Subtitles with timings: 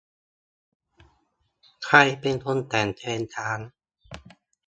[1.85, 2.35] ใครเป็น
[2.69, 3.59] แต่งเพลงช้าง